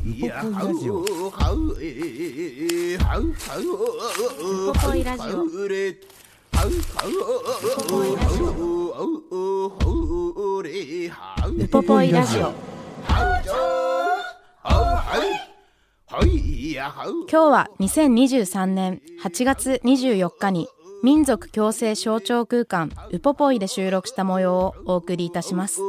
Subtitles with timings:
[0.11, 1.01] ポポイラジオ。
[1.01, 1.05] ウ
[4.73, 5.43] ポポイラジオ。
[11.47, 12.53] ウポポイラジオ。
[16.11, 20.67] 今日は2023年8月24日に
[21.03, 25.81] 民族共生象徴空間ウポポイで収録した模様をお送りいたします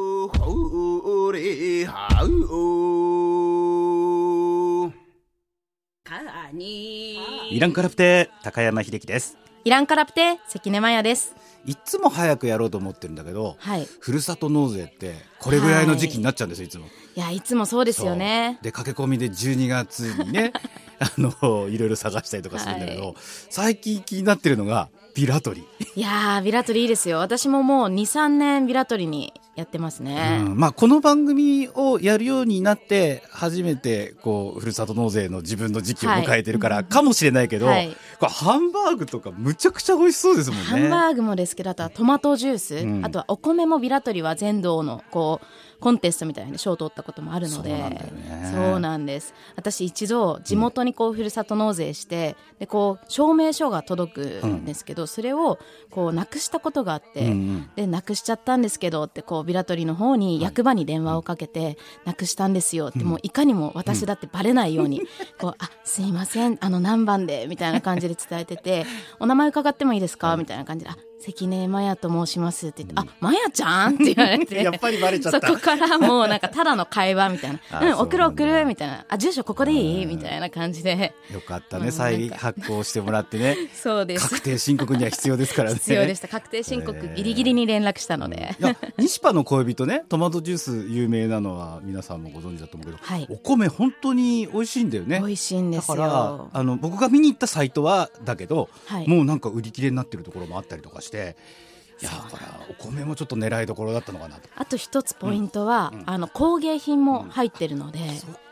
[6.15, 9.39] イランカラプテ高山秀樹です。
[9.65, 11.35] イランカラプテ関根麻也です。
[11.65, 13.89] いつも早くやろうと思ってるんだけど、はい。
[13.99, 16.69] ふるさと納税ってこれぐらいの時期になっちゃうんですよ、い。
[16.69, 16.85] つも。
[17.17, 18.59] いやいつもそうですよね。
[18.61, 20.53] で駆け込みで12月にね
[21.01, 23.15] あのいろいろ探したりとかするんだけど、はい。
[23.49, 27.21] 最近気になってるのがビラ取り、いやービラトリいいですよ。
[27.21, 30.59] 私ももう23年ビラトリにやってますね、うん。
[30.59, 37.95] まあ、この番組をやるようになって初めてこうふるさと納税の自分の時期を迎えてるから、かもしれないけど、はい。
[38.19, 40.65] これハンバーグとかむちゃくちゃ美味しそうですもんね。
[40.65, 43.05] ハンバーグもですけどあとはトマトジュース、うん。
[43.05, 45.47] あとはお米もビラトリは全道のこう
[45.83, 47.71] コンテストみたいに賞を取ったこともあるので。
[47.71, 48.53] そうなんだよね。
[48.55, 49.35] そうなんです。
[49.57, 55.59] 私一度地元にこうふるさと納税して、でこう証明書が届くんですけど、それを
[55.91, 57.71] こうなくしたことがあって、うんうん。
[57.75, 65.03] でなくしちゃったんですけどってこうビラトリの方に役場に電話をかけて、なくしたんですよって、もういかにも私だってバレないように、
[65.41, 68.87] こうあすいませんあの何番でみたいな感じで伝えてて
[69.19, 70.37] お名前伺ってもいいですか？
[70.37, 73.95] みたいな感じであ関根麻也と申しますって言って、あ麻也ちゃん？
[73.95, 74.57] って言われて。
[74.63, 75.47] やっぱりバレちゃった。
[75.47, 77.61] そこからもうなんかただの会話みたいな。
[77.71, 80.07] あ うん送る送るみたいなあ住所ここでいい？
[80.07, 81.15] みたいな感じで。
[81.33, 83.57] よかったね、うん再発行してもらってね。
[83.75, 84.29] そうです。
[84.29, 85.77] 確定申告には必要ですからね。
[85.77, 86.29] 必要でした。
[86.29, 93.27] 確定申告ギリギリに連絡したので、いや西パの恋人ねトマトジュース有名なのは皆さんもご存知だと思うけど、はい。
[93.31, 95.19] お米本当に美味しいんだよね。
[95.21, 95.97] 美味しいんですよ。
[95.97, 99.09] だからあの僕が見に行ったサイトはだけど、はい。
[99.09, 102.39] もうなんか売り切れになってるところもあったりとかしていやだ。
[102.39, 104.49] からお米もちょっと狙いどころだったのかなと。
[104.57, 108.01] あと一つポイントは、あの工芸品も入ってるので、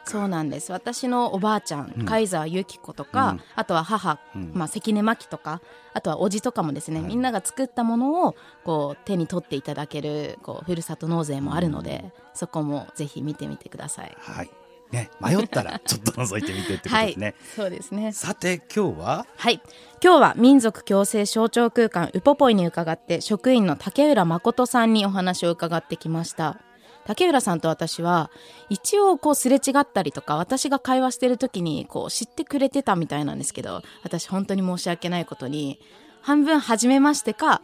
[0.05, 0.73] そうなんです。
[0.73, 3.41] 私のおばあちゃん、貝沢由紀子とか、うん。
[3.55, 4.53] あとは母、ん。
[4.55, 5.61] まあ、関根真紀とか
[5.93, 14.17] あとは叔父とかもですね、みんなが作ったものをこう手に取っていただけるこうふるさと納税もあるので、そこもぜひ見てみてください。
[14.19, 14.51] はい
[14.91, 18.13] ね迷ったら ちょっと覗いてみてってことですね、はい、そうですね。
[18.13, 19.27] さて今日は？
[19.37, 19.61] はい。
[20.03, 26.59] 今日は民族共生象徴空間ウポポイに伺って職員の竹浦誠さんにお話を伺ってきました。
[27.07, 28.31] 竹浦さんと私は
[28.69, 35.81] 一応こうすれ違ったりとか私が会話してる時にこう知ってくれてたみたいなんですけど私本当に申し訳ないことに
[36.21, 37.63] 半分初めましてか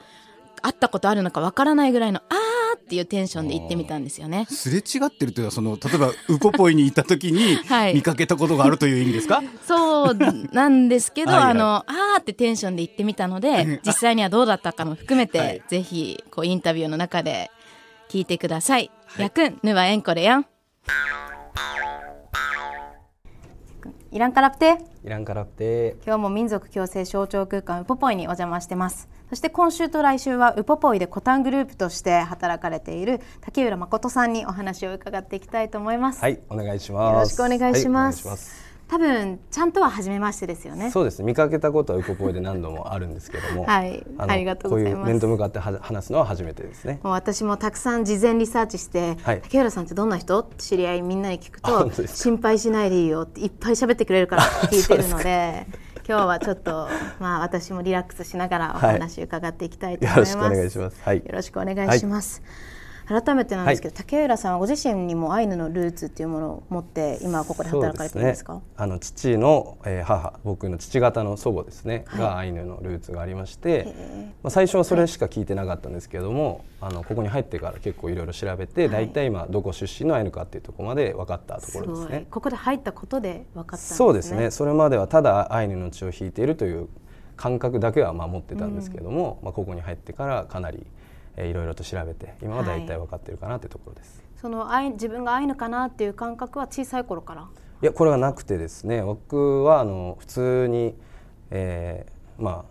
[0.62, 4.46] 会ったことあるのかわからないぐらいのあーっていうテンションで行ってみたんですよね。
[4.48, 7.94] すれ違ってるというのはその例えばウポポイに行った時にはい。
[7.94, 10.14] 見かけたことがあるという意味ですか、 そう
[10.52, 11.50] なんですけど、はいはい。
[11.52, 15.62] あの、あーってテンションで言ってみたので、実際にはどうだったかも含めて、はい。
[15.68, 17.50] ぜひ、こう、インタビューの中で
[18.08, 18.90] 聞いてください。
[19.18, 20.46] やくん、ぬはえんこれやん。
[24.16, 24.78] イランカラプテ。
[25.04, 25.96] イランカラプテ。
[26.06, 29.10] 今日も民族共生象徴空間ウポポイにお邪魔してます。
[29.28, 37.12] そして今週と来週はウポポイでコタングループとして働かれている竹浦誠さんにお話を伺っていきたいと思います、はいお願いします。
[37.12, 40.90] よろしくお願いします,、はいお願いします多分ちゃんとは初めましてですよね。
[40.92, 41.24] そうですね。
[41.24, 43.64] 見かけたことはウポポイで何度もあるんですけども。
[43.64, 44.04] はい。
[44.16, 44.94] のありがとうございます。
[44.94, 47.00] こういう面と向かっては話すのは初めてですね。
[47.02, 49.40] もう私もたくさん事前リサーチして、はい。
[49.42, 55.66] 竹原さんってどんな人って知り合いみんなに聞くあと心配しないでいいよっていっぱい喋ってくれるからって聞いてるので
[56.08, 61.02] 今日はちょっとまあ私もリラックスしながらお話伺っていきたいと思います、よろしくお願いします。
[61.02, 61.16] はい。
[61.16, 62.42] よろしくお願いします、
[63.06, 68.54] 改めてなんですけど、竹浦さんはご自身にもアイヌのルーツっていうものを持って今はここで働かれてるんですか？
[68.54, 78.90] ね、あの父の、えー母僕の父方の祖母ですね、はいがアイヌのルーツがありましてー、まあ、最初はそれしか聞いてなかったんですけども、あのここに入ってから結構いろいろ調べて、はい。
[78.90, 82.26] 大体今どこ出身のアイヌかっていうところまで分かったところですね。
[82.30, 83.96] ここで入ったことで分かったんですね。
[83.96, 84.50] そうですね。
[84.50, 86.88] それまではただアイヌの血を引いているという
[87.36, 90.86] 感覚だけはまあ持ってたんですけども、まあ、ここに入ってからかなり、
[91.36, 94.22] えーいろいろと調べて今は大体分かってるかなというところです。
[94.40, 97.48] そのアイ自分がアイヌかなっていう感覚は小さい頃から？
[97.82, 100.94] いやこれはなくてですね僕はあの普通に、
[101.50, 102.64] えー、まあ、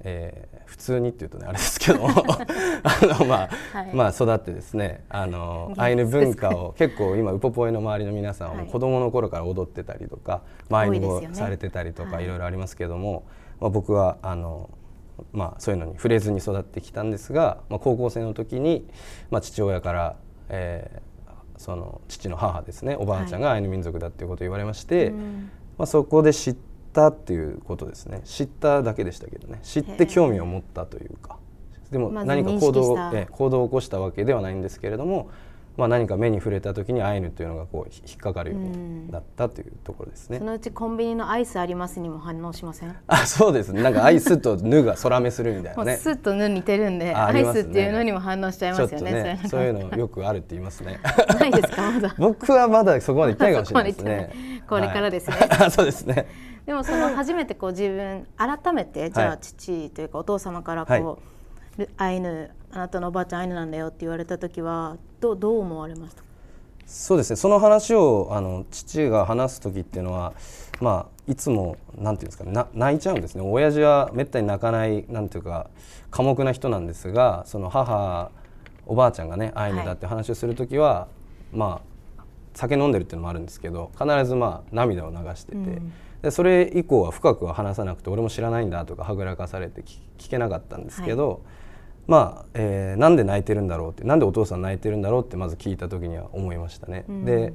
[0.00, 2.08] えー、普通にっていうとねあれですけど あ
[3.18, 10.40] の、まあ、はい、まあ育ってですねあのアイヌ文化を結構今ウポポイの周りの皆さんは子供の頃から踊ってたりとか、
[10.70, 13.24] はい、アイヌ語されてたりとかいろいろありますけども、
[13.60, 14.70] まあ、僕はあの
[15.32, 18.86] まあ、そういうのに触れずに育ってきたんですが、まあ、高校生の時に、
[19.30, 20.16] まあ、父親から、
[20.48, 21.02] え
[21.58, 25.20] その父の母ですねおばあちゃんがアイヌ民族だっていうことを言われまして、はい、ま
[25.80, 26.56] あ、そこで知っ
[26.92, 28.22] たっていうことですね。
[28.24, 29.58] 知っただけでしたけどね。
[29.62, 31.38] 知って興味を持ったというか。
[31.90, 35.30] でも何か行動,、え行動を起こしたわけではないんですけれども
[35.78, 42.96] まあ、何か目に触れた時にアイヌというのがこう引っかかるようになったというところですね、そのうちコンビニのアイスありますにも反応しません。
[43.06, 43.72] あそうです。
[43.72, 45.96] ねなんかアイスとヌが空目するみたいなね。
[46.02, 49.12] スとヌ似てるんで、ね、アイスっていうのにも反応しちゃいますよね。
[49.12, 50.98] ねそういうのよくあるって言いますね。
[51.38, 52.14] ないですかまだ。
[52.18, 54.62] 僕はまだそこまで行ってないかもしれないですね。
[54.68, 56.26] これからですね、はい、そうですね。
[56.66, 61.20] でもその初めてこう自分改めてじゃあ父というかお父様からこ
[61.78, 66.22] う、はい、アイヌあなたのおばあちゃんアイヌなんだよって言われた時はどうどう思われました？
[66.86, 67.36] そうですね。
[67.36, 70.32] その話をあの父が話す時っていうのは、
[70.80, 73.42] まあ、いつもなんていうんですかね泣いちゃうんですね。
[73.42, 75.68] 親父はめったに泣かないなんていうか
[76.12, 78.30] 寡黙な人なんですがその母
[78.86, 81.08] おばあちゃんがねアイヌだって話をする時は、は
[81.52, 81.82] い、ま
[82.16, 82.22] あ
[82.54, 85.92] 酒飲んでるっていうのもあるんですけど必ずまあ涙を流してて、うん、
[86.22, 89.82] でそれ以降は深くは話さなくて俺も知らないんだとかはぐらかされて
[90.16, 91.38] 聞けなかったんですけど、はい
[92.08, 97.04] まあ、えー、なんで泣いてるんだろうってなんでお父さん泣いてるんだろうってまず聞いた時には思いましたね。
[97.06, 97.52] うん、で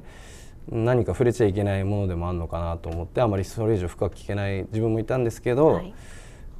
[0.70, 5.94] 何か触れちゃいけないものでもあるのかなと思ってあまりそれ以上深く聞けない自分もいたんですけど、はい、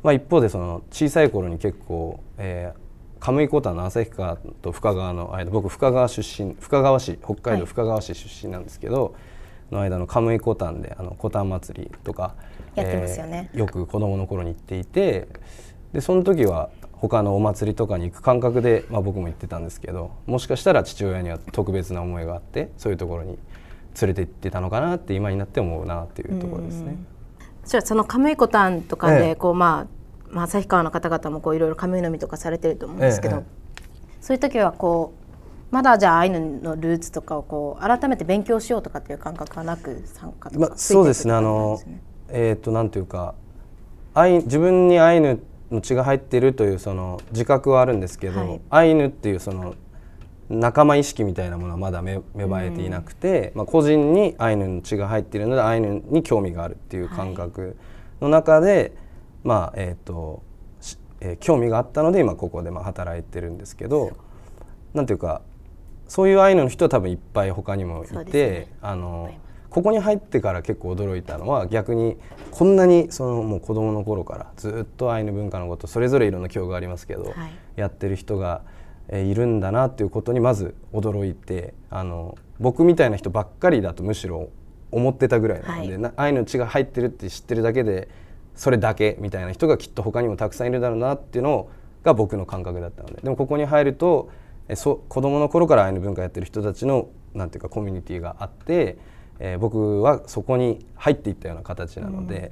[0.03, 12.35] まあ、一方でその小さい頃に結構、えー、カムイコタンの旭川と深川の間僕深川出身深川市北海道深川市出身なんですけど、はい、の間のカムイコタンであのコタン祭りとか
[12.75, 15.29] やってますよね、えー、よく子供の頃に行っていて
[15.93, 16.71] でその時は
[17.09, 23.39] 他のお祭りとかに行く感覚で、まあ、僕も行ってたんですけどもしかしたら父親には特別な思いがあってそういうところに
[24.01, 26.97] 連れて行ってたのかなって今になって思うなっていうところですね。
[27.65, 29.87] じゃそのカムイコタンとかでこう、ええ、ま
[30.31, 33.43] あ、まあ、旭川の方々もこういろいろカムイ飲みとかされてると思うんですけど、え、
[34.21, 35.15] そういう時はこ
[35.71, 41.35] うまだじゃあアイヌのルーツとかをこう改めて勉強しようとかっていう感覚はなく参加とか、まあ、そうですね。
[41.35, 41.81] あの
[42.29, 43.35] えっ、ー、となんていうか
[44.15, 45.41] アイ自分にアイヌ
[45.75, 49.75] の血が入っているというその自覚はあるんですけど、はい、アイヌっていうその
[50.49, 57.77] 仲間意識みたいなものはまだ芽生えていなくて、うん、まあ、個人にアイヌの血が入っているのでアイヌに興味があるっていう感覚
[58.21, 58.93] の中で、はい、
[59.45, 60.43] まあえーと
[61.21, 64.13] えー、興味があったので今ここでまあ働いてるんですけど
[64.93, 65.41] なんていうか
[66.07, 69.33] そういうアイヌの人は多分いっぱい他にもいて、ね、あの
[69.75, 72.17] ここに入ってから結構驚いたのは逆に
[72.53, 78.63] こんなにそのもう子供の頃からずっとアイヌ文化のことそれぞれいろんな教がありますけど、はい、やってる人が
[79.13, 84.49] いるんだなっていうことにまず驚いてあの僕みたいな人ばっかりだとむしろ
[84.93, 88.09] 思ってたぐらいなので、はい、アイヌの血が入ってるって知ってるだけで
[88.55, 91.69] それだけみたいな人がきっと他にもたくさんいるだろうなっていうの
[92.05, 94.31] が僕の感覚だったのででもここに入ると
[94.69, 98.99] えそ子供の頃からアイヌ文化やってる人たちのなんていうかコミュニティがあって
[99.39, 102.51] えー、僕はそこに入っていったような形なので、うん、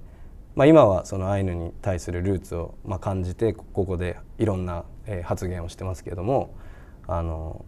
[0.57, 6.55] まあ、今はそのアイヌに対するルーツをまあ感じてここでいろんな、えー、発言をしてますけれども
[7.07, 7.65] あの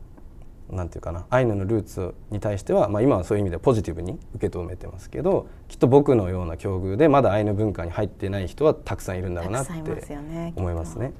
[0.70, 9.72] なんていうかなアイヌのルーツに対しては、まあ、今はそういう意味でポジティブに受け止めてますけどきっと僕のような境遇でまだアイヌ文化に入ってない人はたくさんいるんだろうなって
[10.56, 11.12] 思いますね。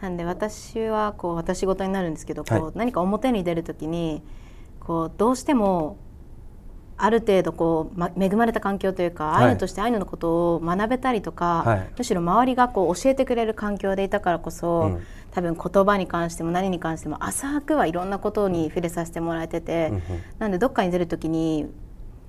[0.00, 4.22] なんで私はこう私事になるんですけどこう、何か表に出る時に
[4.78, 5.96] こうどうしても
[6.96, 20.02] ある程度こう、ま、恵まれた環境というか、はい、アイヌとしてアイヌのことを学べたりとか、はい、むしろ周りがこう教えてくれる環境でいたからこそ、うん、多分言葉に関しても何に関しても浅くはいろんなことに触れさせてもらえてて、うん、
[20.38, 21.66] なんでどっかに出る時に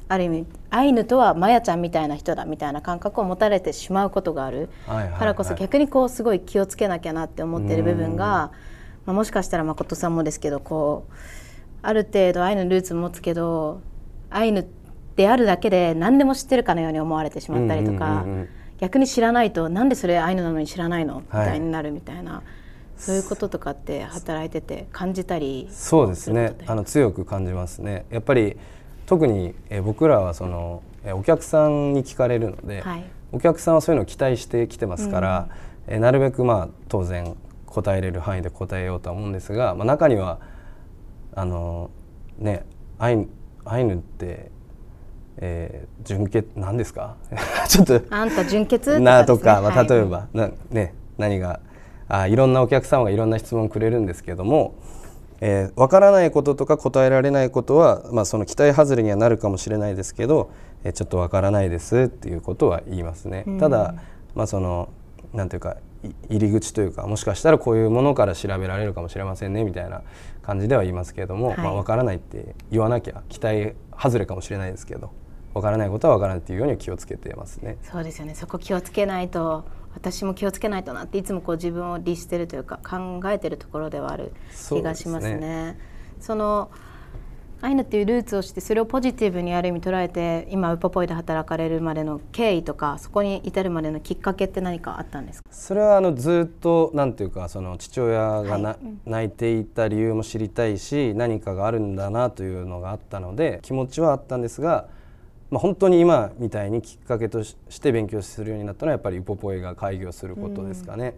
[0.08, 8.52] ある意味アイヌとはマヤちゃんみたいな人だみたいな感覚を持たれてしまうことがある、からこそ逆にこうすごい気をつけなきゃなって思ってる部分が、
[9.06, 11.14] まあ、もしかしたら誠さんもですけどこう
[11.82, 13.82] ある程度アイヌのルーツ持つけど
[14.36, 14.68] アイヌ
[15.16, 18.26] であるだけで何でも知ってるかのように思われてしまったりとか、
[18.80, 21.06] 逆に知らないとなんでそれアイヌなのに知らない。
[21.06, 22.44] のみたいになるみたいな、はい、
[22.98, 26.56] そういうこととかって働いてて感じたりそうですね。
[26.66, 28.06] あの強く感じますね。
[28.10, 28.58] やっぱり
[29.06, 35.50] 特にえ僕らはそのえお客さんに聞かれるので、はい、お客さんはそういうのを期待してきてますから、
[35.88, 37.36] うん、えなるべくまあ当然
[37.68, 40.40] 答えれる範囲で答えようとは思うんですが、まあ、中には
[41.36, 41.92] あの
[42.38, 42.66] ね
[42.98, 43.28] アイ
[43.66, 44.52] アイヌって
[45.38, 47.18] えー、純潔なんですか？
[47.68, 51.60] ちょっとあんた純潔なとか、まあ、例えば、なね何が
[52.08, 54.76] あいろんなお客様がいろんな質問をくれるんですけども
[55.42, 60.50] えー、分からないこととか答えられないことは、まあ、その期待外れにはなるかもしれないですけど、
[60.86, 63.44] えー、ちょっと分からないですっていうことは言いますね。
[63.60, 63.96] ただ、
[64.34, 64.88] まあ、その
[65.34, 65.76] なんていうか
[66.30, 70.04] 入り口というかもしかしたらこういうものから調べられるかもしれませんねみたいな
[70.46, 75.12] 感じでは言いますけれども、はい、まあ、分からないって言わなきゃ期待外れかもしれないですけど
[75.54, 77.78] 分からないことは分からないっていうように気をつけてますね。
[77.82, 84.34] そうですよねそこ気をつけないと私も気をつけないとなっていつもこう自分を律してるというか考えてるところではある
[84.70, 85.80] 気がしますね。
[86.20, 86.70] そ、ね、の
[87.62, 95.50] アイヌっていうルーツをしてそれをポジティブにある意味捉えて今ウポポイで働かれるまでの経緯とかそこに至るまでのきっかけって何かあったんですか？
[95.52, 104.88] それはあのずっとなんていうかその父親がな、はい、泣いていた理由も知りたいし何かがあるんだなというのがあったので気持ちはあったんですが
[105.52, 111.06] まあ、本当に今みたいにきっかけとして勉強するようになったのはやっぱりウポポエが開業することですかね。
[111.06, 111.14] うん、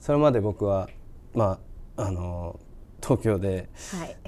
[0.00, 0.88] それまで僕は、
[1.32, 1.60] ま
[1.96, 2.58] あ、あの
[3.02, 3.68] 東京で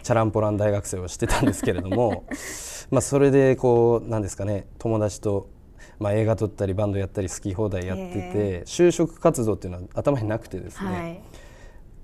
[0.02, 2.22] チャランポラン大学生をしてたんですけれども、はい、
[2.90, 5.48] まあそれでこうなんですかね友達と、
[5.98, 11.20] まあ、映画撮ったりバンドやったり好き放題やってて就職活動っていうのは頭になくてですね、はい。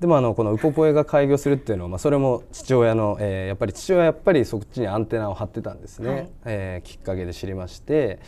[0.01, 8.21] でもあのこのウポポエが開業するっていうのは、まあ、それも父親の、えー、やっぱり父親はやっぱりそっちにアンテナを張ってたんですね、はい、えー、きっかけで知りまして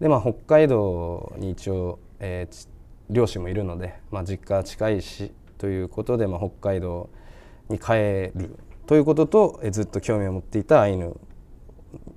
[0.00, 2.68] で、まあ、北海道に一応、えー、
[3.08, 7.08] 両親もいるので、まあ、実家近いしということで、まあ、北海道
[7.72, 11.16] に帰るということと、えー、ずっと興味を持っていたアイヌ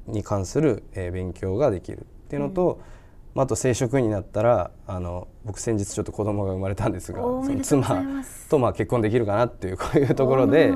[0.08, 2.96] に関する、えー、勉強ができるっていうのと、うん
[3.36, 10.72] まあ、あと正職員になったらあの僕先日ちょっと子供が生まれたんですがその妻とまあ結婚できるかなっていうこういうところで、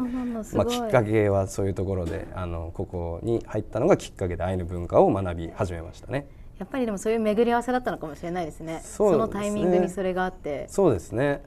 [0.53, 6.27] まあ、きっかけはそういうところであのここに入ったのがきっかけでアイヌ文化を学び始めましたね。
[6.59, 8.81] やっぱりでもそういう巡り合わせだったのかもしれないですね。
[8.83, 11.41] そ、ね、のタイミングにそれがあってそうですね。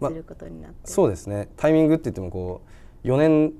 [0.00, 1.48] 移ることになって、まあ、そうですね。
[1.56, 2.62] タイミングって言ってもこ
[3.04, 3.52] う4年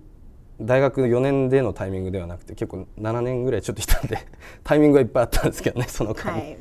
[0.61, 4.27] 大学4年でのタイミングではなくて結構7年ぐらいちょっといたんで
[4.65, 6.57] タイミングはいっぱいあったんですけどねその間、はい、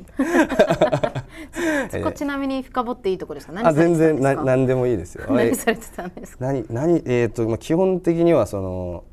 [1.90, 9.04] そこちなみに深掘っていいところですか何あ全然な何でもいいですよ何されてたんですか何何えっ、ー、と、まあ、基本的にはその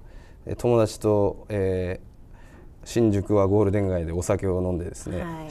[0.58, 2.13] 友達と、えー、
[2.86, 5.48] 新宿はゴールデン街でお酒を飲んでですね、はい。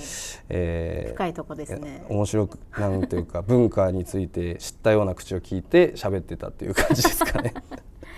[0.48, 2.04] えー、深いとこですね。
[2.08, 7.54] 面白くなんていうか文化について知ったような口を聞いて喋ってたっていう感じですかね。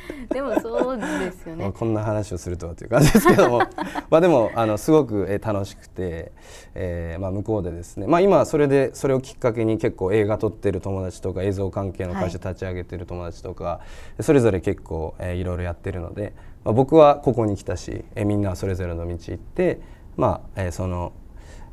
[0.30, 1.72] でもそうですよね。
[1.72, 3.58] こんな話をするとはという感じですけども。
[4.10, 6.32] まあでもあのすごく、え楽しくて、
[6.74, 13.80] えーまあ、向こうでですね、まあ、今それでそれをきっかけに結構映画撮ってる友達とか映像関係の会社立ち上げてる友達とか、は
[14.18, 16.32] い、それぞれ結構、えー、いろいろやってるので、
[16.64, 19.80] まあ、僕はここに来たし、えー、みんなそれぞれの道行って、
[20.16, 21.12] まあえー、その、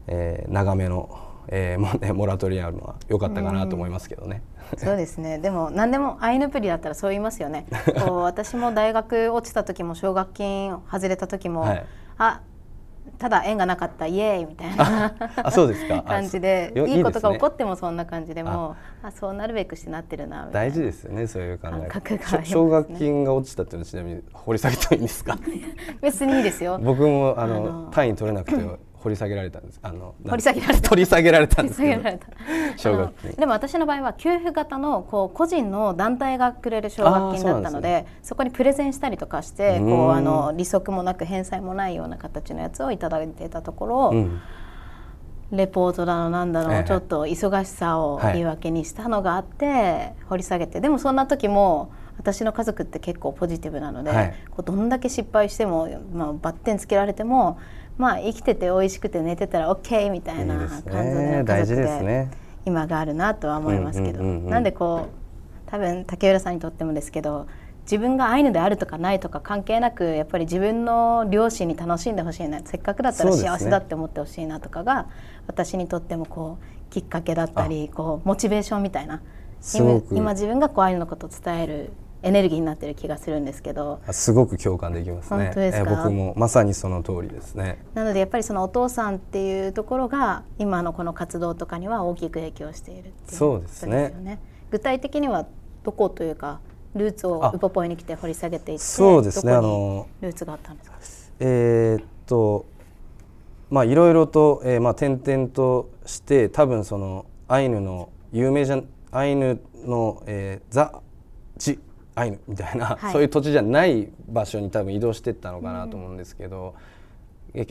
[0.07, 4.41] えー、長めのえーもね、モラトリアムは良かったかなと思いますけどね。
[4.77, 5.37] そうですね。
[5.39, 7.65] でも何でもアイヌプリだったらそう言いますよね。
[8.05, 11.85] こう私も大学落ちた時も奨学金外れた時も、 はい、
[12.17, 12.41] あ
[13.21, 15.13] ただ縁がなかったイエーイみたいな。
[15.35, 16.01] あそうですか。
[16.09, 25.37] 感じでいいことが起こってもそんな感じでもあそうなるべくしてなってるな大事ですよねそういう考え奨、ね、学金が落ちたっていうのはちなみに掘り下げてもいいんですか？
[26.01, 26.79] 別にいいですよ。
[26.83, 28.65] 僕もあの単位取れなくて
[29.01, 29.79] 掘り下げられたんです。
[29.81, 30.89] あの掘り下げられた。
[30.89, 32.19] 取り下げられたんですけど。
[32.77, 44.41] 奨学金でも私の場合は給付型のこう個人の団体がくれる奨学金だったので、ね、そこにプレゼンしたりとかしてこうあの利息もなく返済もないような形のやつを頂いてたところ、うん、
[45.51, 50.79] レポートだのなんだの、ちょっと忙しさを言い訳にしたのがあって、掘り下げて。
[50.79, 57.57] でもそんな時も私の家族って結構ポジティブなので、はい、こうどんだけ失敗しても、まあ、バッテンつけられても
[58.01, 62.27] まあ生きてて美味しくて寝てたら OK みたいな感じの家族で
[62.65, 65.09] 今があるなとは思いますけど、なんでこ
[65.67, 67.47] う多分竹浦さんにとってもですけど
[67.83, 75.07] 自分がアイヌであるとかないとか関係なくやっぱり自分の両親に楽しんでほしいなせっかくだったら幸せだって思ってほしいなとかが、
[75.45, 79.21] 私にとってもこうきっかけだったりこうモチベーションみたいな
[80.11, 83.99] 今自分がこうアイヌのことを伝えるエネルギーになってる気がするんですけど。
[84.11, 85.51] すごく共感できますね。
[85.55, 87.83] え僕もまさにその通りですね。
[87.93, 95.47] なのでやっぱりそのお父さんっていうところが今のこの活動とかには大きく影響しているっていうそうですね、ね、具体的には
[95.83, 96.59] どこというか
[96.93, 99.53] ルーツをウポポイに来て掘り下げていってそうですね。
[99.53, 100.97] あのルーツがあったんですか？
[101.39, 102.65] えー、っと
[103.69, 111.01] まあいろいろと、えー、まあ転々として多分そのアイヌの有名じゃアイヌの、えー、ザ・
[111.57, 111.79] ジ
[112.15, 116.75] アイヌみたいな、はい、そういう土地じゃない場所に多分移動していったのかなと思うんですけど、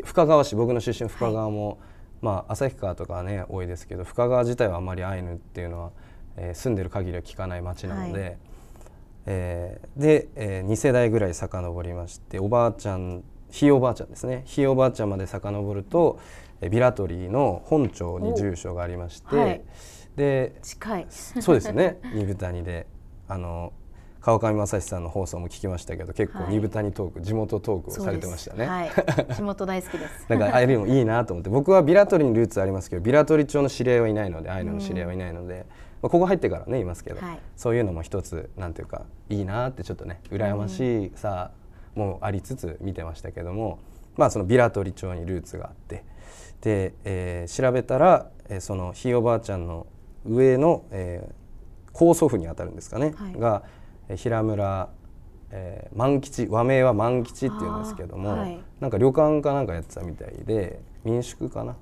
[0.05, 1.79] 深川市僕の出身深川も、はい、
[2.23, 5.91] まあ旭川とかはね多いですけど深川自体はあまりアイヌっていうのは、
[6.37, 8.39] えー、住んでる限りは聞かない町なので、はい、
[9.27, 14.43] えー、で、えー、2世代ぐらい遡りましておばあちゃんひいおばあちゃんですね。
[14.47, 16.21] ひいおばあちゃんまで遡ると
[16.71, 19.63] ビラトリーの本庁に住所がありまして、はい、
[20.17, 21.07] で近い。
[21.09, 21.99] そうですね。
[22.15, 22.87] 二部谷で
[23.29, 23.73] あの
[24.21, 28.91] 川上正史さんの放送も聞きましたけど結構二部谷トーク、はい、地元トークをされてましたね、はい、
[29.35, 30.27] 地元大好きです。
[30.29, 31.51] だからああいうのいいなと思って。
[31.51, 35.65] 僕はビラトリにルーツありますけどビラトリ町の知り合いはいないのでアイヌの知り合いはいないので、うん、ま
[36.05, 41.51] あ、ここ入ってからねいますけど、はい、そういうのも一つなんていうかいいなってちょっとね羨ましいさ
[41.95, 43.79] もありつつ見てましたけども、
[44.17, 46.05] まあそのビラトリ町にルーツがあって
[46.61, 49.87] で、えー、調べたら、えー、そのひいおばあちゃんの
[50.27, 53.63] 上の、えー、高祖父にあたるんですかね、はい、が
[54.17, 54.89] 平村、
[55.51, 61.77] えー、万吉和名は万吉っていうんですけども、はい、なんか旅館かなんかやってたみたいで民宿かな？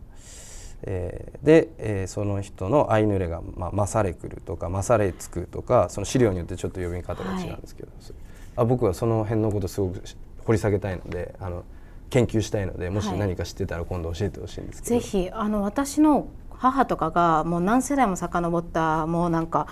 [0.82, 8.12] えー、で、えー、その人のアイヌレが、まあ、マサレクルとかマサレツクとかその資料によってちょっと呼び方が違うんですけど、はい、
[8.56, 10.02] あ僕はその辺のことすごく
[10.44, 11.64] 掘り下げたいのであの
[12.10, 19.66] 研究したいのでもし何か知ってたら今度教えてほしいんですけど、はい、ぜひあの私の母とかがもう何世代も遡ったもうなんか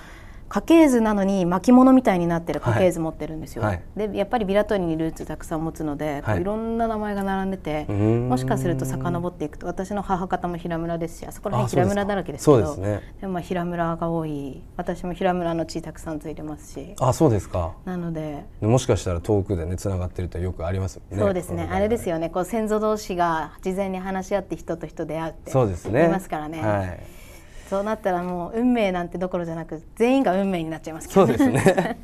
[0.48, 14.62] 家系図なのに巻物みたいになってる家系図持ってるんですよ、はい、でやっぱりビラトリにルーツたくさん持つので、はい、いろんな名前が並んでてもしかすると遡っていくと私の母方も平村ですしあそこら辺平村だらけですけどで、ね,、もまあ平村が多い。
[14.76, 16.94] 私も平村の地たくさんついてますし。
[17.00, 17.74] あそうですか。
[17.84, 21.68] なのでもしかしたら遠くでねつながってるとよくありますねそうですね。
[21.70, 22.30] あれですよね。
[22.30, 26.62] こう先祖同士が事前に話し合って人と人出会うって言いますからね。
[26.62, 27.00] はい
[27.68, 31.98] そうなったらもう運命なんてどころじゃなく全員が運命になっちゃいますけど、ね、そうですね。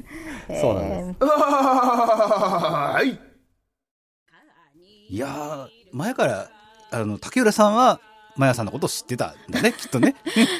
[0.60, 1.24] そうなんです。
[1.24, 3.18] はい。
[5.14, 6.48] いや前から
[6.90, 8.00] あの竹浦さんは
[8.36, 10.14] マヤさんのことを知ってたんだね きっとね。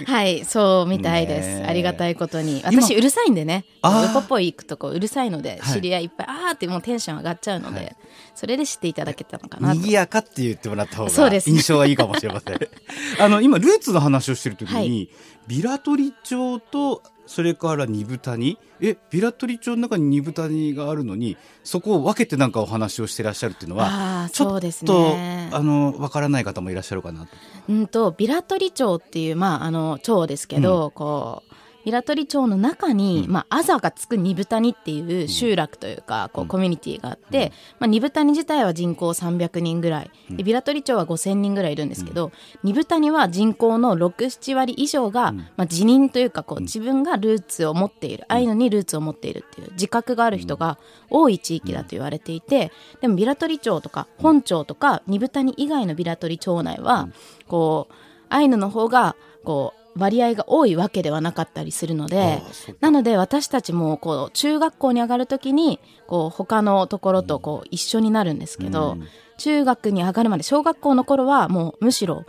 [0.06, 1.66] はいそうみたいです。
[1.66, 2.62] ありがたいことに。
[2.64, 3.64] 私うるさいんでね。
[3.82, 7.96] ウポポイ行くとこうるさいので知り合いいっぱい、はい、あーってもうテンション上がっちゃうので、はい、
[8.34, 12.58] それで知っていただけたのかな賑やかって言ってもらった方が印象はいいかもしれません。
[13.18, 15.08] あの今ルーツの話をしてる時に、はい、
[15.48, 27.28] ビラトリ町とそれから二部谷えビラトリ町の中に二部谷があるのにそこを分けてなんかお話をしてらっしゃるっていうのはちょっと、ね、あの分からない方もいらっしゃるかなと。
[27.68, 31.51] うんとビラトリ町っていうまああの町ですけど、うん、こう
[31.84, 50.78] 平取町の中に、うん、まあ、あざがつく二部谷っていう集落というか、こうコミュニティがあって、うん、まあ、二部谷自体は人口300人ぐらい、で平取町は5000人ぐらいいるんですけど、二部谷は人口の67割以上が、まあ、自認というかこう自分がルーツを持っているアイヌにルーツを持っているっていう自覚がある人が
[51.10, 57.08] 多い地域だと言われていてでも平取町とか本町とか二部谷以外の平取町内は
[57.48, 57.94] こう
[58.28, 62.42] アイヌの方がこう割合が多いわけではなかったりするので
[62.80, 72.24] なので私たちもこう中学校に上がる時にこう他のところとこう一緒になるんですけど、うん、中学に上がるまで小学校の頃はもうむしろ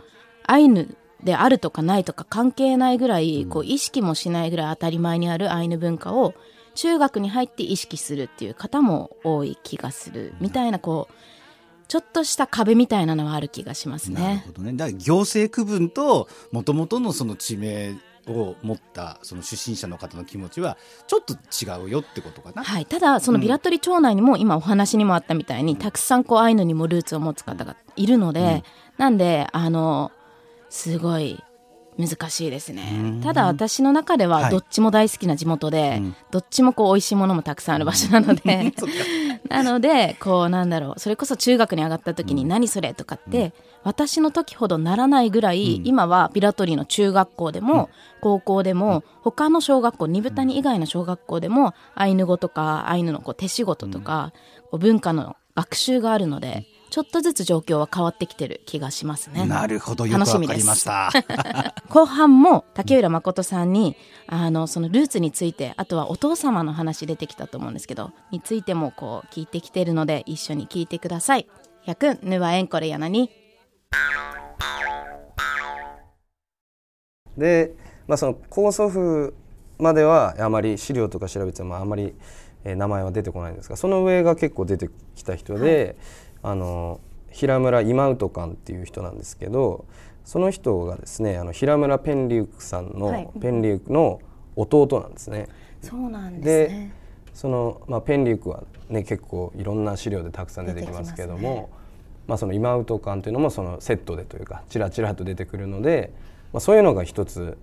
[0.46, 6.34] アイヌであるとかないとか関係ないぐらいこう意識もしないぐらい当たり前にあるアイヌ文化を
[6.74, 10.34] 中学に入って意識するっていう方も多い気がする。
[10.40, 11.14] みたいなこう
[11.94, 14.20] ちょっとした壁みたいなのはある気がしますね。
[14.20, 14.72] なるほどね。
[14.72, 17.94] だから行政区分ともともとのその地名
[18.26, 20.76] を持ったその出身者の方の気持ちは
[21.06, 22.64] ちょっと違うよってことかな。
[22.64, 22.86] はい。
[22.86, 28.62] ただそのビラトリ町内にも今お話にもあったみたいに、うん、たくさんこうアイヌにもルーツを持つ方がいるので、うん、
[28.98, 30.10] なんであの
[30.70, 31.44] すごい
[31.98, 33.20] 難しいですね。
[33.22, 38.72] ただ私の中ではどっちも大好きな地元で、はいどっちもこう美味しいものもたくさんある場所なので
[39.48, 43.52] なのでこうなんだろうそれこそ中学に上がった時に何それとかって、
[43.84, 54.32] 私の時ほどならないぐらい、今はビラトリの中学校でも、高校でも、他の小学校二部谷以外の小学校でもアイヌ語とかアイヌのこう手仕事とか、
[54.70, 56.66] こう文化の学習があるので。
[56.90, 59.46] ちょっとずつ状況は変わってきてる気がしますね。
[59.46, 61.10] なるほど、よくわかりました。
[61.90, 71.48] 後半も竹浦誠さんに、あの、そのルーツについて、あとはお父様の話出てきたと思うんですけど、についてもこう聞いてきてるので、一緒に聞いてください。
[71.86, 73.30] 100ぬわえんこれやなに。
[77.36, 77.74] で、
[78.06, 79.34] まあその高祖父
[79.78, 82.14] まではあまり資料とか調べてもあまり、
[82.64, 85.96] えー、名前は出てこないんですがその上が結構出てきた人で、はい
[86.44, 89.86] あの平村今ウトカンっていう人なんですけど
[90.24, 94.20] その人がですねあの平村ペンリュークさんの、はい、ペンリュークの
[94.54, 95.48] 弟なんですね。
[95.82, 96.94] そうなんですね。
[97.32, 101.68] その、まあ、ペンリュークは、ね、結構いろんな資料でたくさん出てきますけども、ね、
[102.28, 106.12] まあ、その今ウト感というのもそのセットでというかちらちらと出てくるので、
[106.52, 107.58] まあ、そういうのが一つ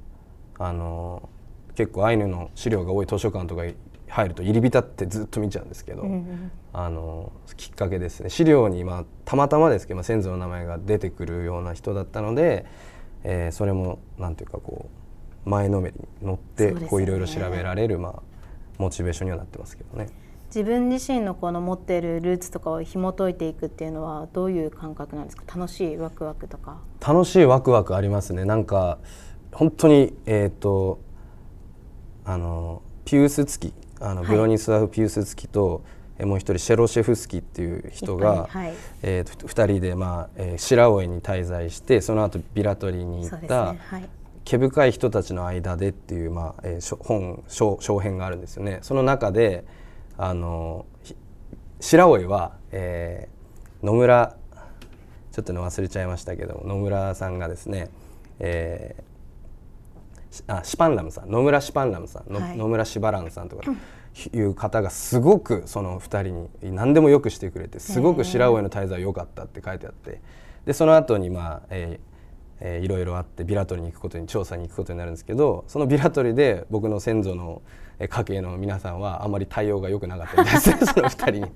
[0.59, 1.29] あの
[1.75, 3.63] 結構アイヌの資料が多い図書館とか
[4.11, 8.29] 入ると入り浸ってずっと見ちゃうんですけど、うんうん、あのきっかけですね。
[8.29, 12.65] 資料に、まあ、たまたまですけど、まあ、先祖の名前が出てくるような人だったので、
[13.23, 14.89] えー、それもなんていうかこ
[15.45, 18.21] う前のめりに乗ってこういろいろ調べられる、まあ、
[18.77, 20.09] モチベーションにはなってますけどね。
[20.47, 25.57] 自分自身のこの持っているルーツとかを紐解いていくっていうのはどういう感覚なんですか？
[25.57, 26.81] 楽しいワクワクとか。
[26.99, 28.43] 楽しいワクワクありますね。
[28.43, 28.97] なんか
[29.53, 30.99] 本当にえっ、ー、と
[32.25, 35.83] あのピュース付きあの、ブロニスワフ・ピュース付きと
[36.25, 43.79] もう一人シェロシェフスキっていう人が、はい、えー、2人で、まあえー、白老に滞在してその後ビラトリに行った、ね。
[43.81, 44.09] はい、
[44.43, 48.79] 毛深い人たちの間でっていう、まあえー、本小小編があるんですよね。
[48.81, 49.65] その中で
[50.17, 50.85] あの
[51.79, 54.35] 白老は、えー、野村
[55.31, 57.89] ちょっとね忘れちゃいましたけど野村さんがですね、
[58.39, 59.03] えー、
[60.47, 63.63] あシパンラムさん野村シパンラムさん、はい、野村シバランさんとか。
[64.33, 70.19] いう方がすごくその2人に何でもよくしてくれてすごく白老への滞在良かったって書いてあって
[70.65, 72.11] でその後にまあ、えー
[72.59, 77.61] えー、いろいろあってビラトリに行くことに調査に行くことになるんですけどそのビラトリで僕の先祖の
[77.99, 81.51] 家系の皆さんはあんまり対応が良くなかったです その2人に。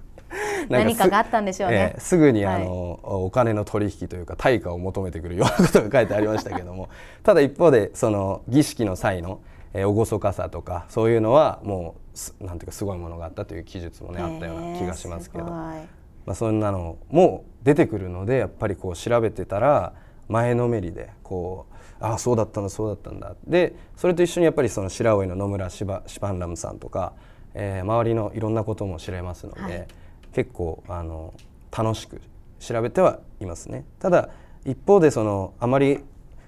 [0.70, 6.90] 何かがあったんでしょうね、えー、すぐにあの、はい、お金の取引というか対価を求めてくるようなことが書いてありましたけども。
[7.24, 9.40] ただ一方でその儀式の際の
[9.78, 11.96] えー、厳かさとかそういうのはも
[12.40, 15.84] うなんていうかすごいものがあったという記述もねあったような気がしますけど、ま
[16.28, 19.94] あ、そんなのも出てくるのでやっぱりこう調べてたら
[20.30, 23.36] 前のめりでこうああそうだったんだそうだったんだ。
[23.46, 27.14] でそれと一緒にやっぱりその白老の野村シバシパンラムさんとか、
[27.54, 29.88] えー、周りのいろんなことも知れますので、はい、
[30.36, 31.34] 結構あの
[31.76, 32.22] 楽しく
[32.60, 33.86] 調べてはいますね。
[34.00, 34.30] ただ
[34.66, 36.02] 一方でそのあまり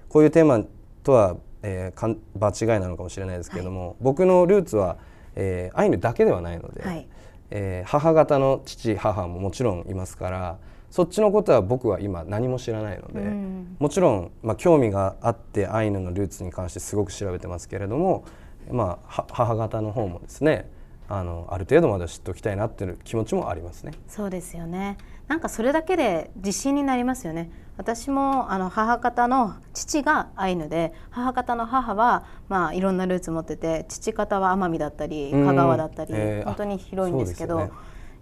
[0.08, 0.64] こういうテーマ
[1.02, 4.98] とはえー、かん場違いなのかもしれないですけども、はい、僕のルーツは、
[5.34, 7.08] えー、アイヌだけではないので、はい、
[7.50, 10.58] えー、母方の父母ももちろんいますから
[10.90, 18.24] そっちのことは僕は今何も知らないので、うん、もちろん、まあ、興味があってアイヌのルーツに関してすごく調べてますけれども、
[18.70, 20.70] まあ、母方の方もですね
[21.08, 23.92] あのある程度まで知っておきたいなっていう気持ちもありますね。
[24.08, 24.98] そうですよね。
[25.26, 27.50] なんかそれだけで自信になりますよね。
[27.76, 37.70] 私もあの母方の父がアイヌで母方の母は、まあ、いろんなルーツ持ってて父方は奄美だったり香川だったり、えー、本当に広いんですけど。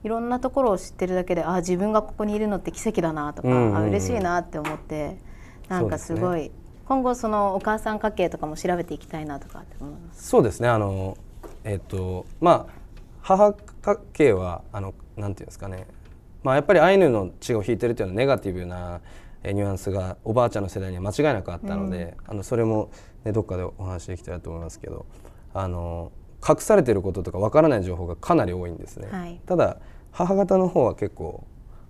[0.04, 5.16] いろんなところを知ってるだけであ自分がここにいるのって奇跡だなとか、うんうん、あ嬉しいなって思って
[5.68, 6.50] なんかすごい、ね、
[6.86, 10.28] 今後そのお母さん家系とかも調べていきたいなとかって思います。
[10.28, 10.68] そうですね。
[10.68, 11.16] あの
[11.64, 12.72] えっ、ー、とまあ
[13.26, 15.88] 母家系はあのなんていうんですかね。
[16.44, 19.00] まあやっぱりアイヌの血を引いてるというのはネガティブな
[19.42, 22.90] ニュアンスがおばあちゃんの世代には間違いなくあったので、うん、あのそれも、
[23.24, 25.06] ね、どっかでお話できたらと思いますけど
[25.54, 26.12] あの
[26.48, 29.08] 隠されてることとかわからない情報がかなり多いんですね。
[29.10, 29.78] はい、ただ
[30.12, 31.44] 母方の方は結構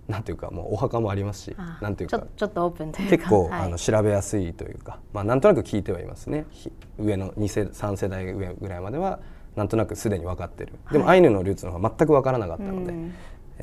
[0.07, 3.17] なんていうかもうお墓もありますしなんていうかちょっとオープンというか。
[3.17, 6.47] 結構、はい、あの調べやすいというか、まあ、なんとなく聞いてはいますね。
[6.97, 9.19] 上の2世3世代上ぐらいまでは
[9.57, 10.73] なんとなくすでに分かってる。
[10.91, 12.93] でも、アイヌのルーツの方が全く分からなかったので、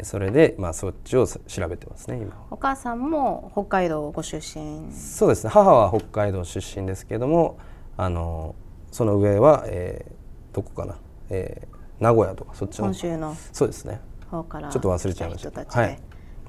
[0.02, 4.92] それで、まあ、そっちを調べてますね今お母さんも北海道ご出身？
[4.92, 5.50] そうですね。
[5.50, 7.58] 母は北海道出身ですけども
[7.96, 8.56] あの
[8.90, 10.96] その上は、えー、どこかな、
[11.30, 14.00] えー、名古屋とかそっちの本州のそうですね。
[14.32, 15.80] 方からちょっと忘れちゃいました。
[15.80, 15.98] はい、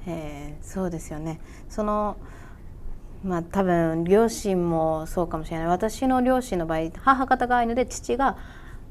[0.08, 1.40] えー、そうですよね。
[1.68, 2.16] その
[3.22, 5.66] まあ多分両親もそうかもしれない。
[5.68, 8.38] 私の両親の場合母方がアイヌで父が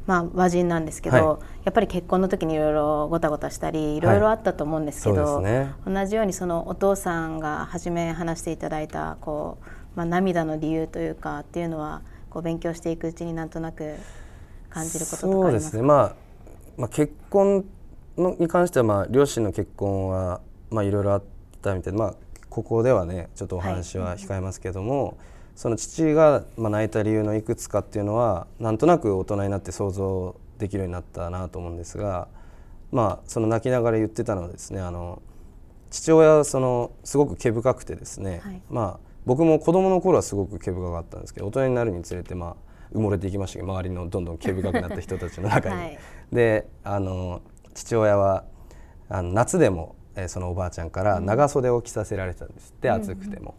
[0.07, 1.25] まあ、和人なんですけど、はい、
[1.63, 4.01] やっぱり結婚の時にいろいろごたごたしたりい。
[4.01, 13.95] ろいろあったと思うんですけど、はいね、同じようにそのお父さんが初め話していただいたこう、まあ、涙の理由というかっていうのはこう勉強していくうちになんとなく
[14.69, 16.15] 感じることとかそうですね、まあ、
[16.77, 17.65] まあ結婚
[18.17, 21.23] のに関しては、まあ、両親の結婚は、まあ、いろいろあっ
[21.61, 22.15] たみたいで、まあ、
[22.49, 25.05] ここではねちょっとお話は控えますけども。
[25.05, 25.15] はい
[25.55, 32.27] その父がまあ泣いた理由のいくつかっていうのはなんとなく大人になって想像できるようになったなと思うんですが、
[32.91, 35.21] まあ、その泣きながら言ってたのはですねあの
[35.89, 42.55] 父親はそのすごく毛深くてですね、はい、まあ、僕も子供の頃はすごく毛深かったんですけど大人になるにつれて、まあ、
[42.93, 45.75] 埋もれていきましたけど周りのどんどん毛深くなった人たちの中に。
[45.75, 45.99] はい、
[46.33, 47.41] であの
[47.73, 48.43] 父親は
[49.07, 53.55] あの夏でも、えー、そのおばあちゃんから長袖を着させられてたんですって、うん、暑くても。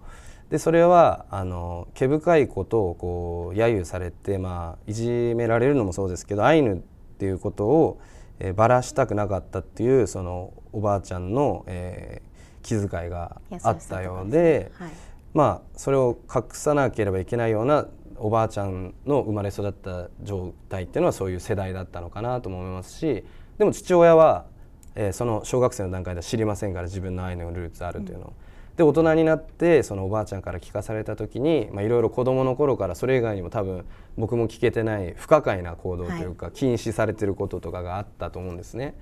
[0.50, 6.76] でそれはあの毛深いことをこう揶揄されて、まあ、いじめられるのもそうですけどアイヌっ
[7.18, 8.00] ていうことを、
[8.38, 14.90] えー、ばらしたくなかったっていうそのおばあちゃんの、えー、気遣いがあったようで、はい、
[15.34, 17.86] まあそれを隠さなければいけないような
[18.18, 23.24] おばあちゃんの生まれ育った状態っていうのはそういう世代だったのかなと思いますし
[23.58, 24.46] でも父親は、
[24.94, 28.28] えー、その小学生の段階では知りませんから自分の愛のルーツあるというのを。
[28.28, 28.45] うん
[28.76, 33.86] で大人になってそのおばあちゃんから聞かされた時にいろいろ子どもの頃からそれ以外にも多分
[34.16, 38.94] 僕も聞けてない不可解な行動というか、禁止されてることとかがあったと思うんですね。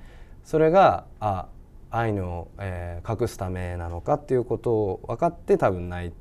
[0.44, 1.48] それがあ
[1.90, 6.12] 愛の、えー、隠すためなのかっていうことを分かって多分泣い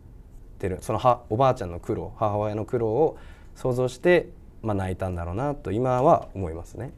[0.59, 3.17] てるそのはおばあちゃんの苦労母親の苦労を
[3.55, 4.29] 想像して、
[4.61, 6.93] まあ、泣いたんだろうなと今は思いますね。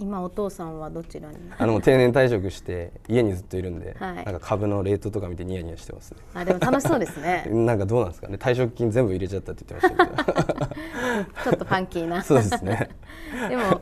[0.00, 1.36] 今お父さんはどちらに？
[1.58, 6.18] あの定年退職して家にずっといるんで、はい、なんか株のレートとか見てニヤニヤしてますね。
[6.34, 7.46] あでも楽しそうですね。
[7.52, 8.36] なんかどうなんですかね？
[8.36, 10.74] 退職金全部入れちゃったって言ってましたけど。
[11.44, 12.22] ちょっとファンキーな。
[12.24, 12.90] そうですね。
[13.48, 13.80] でも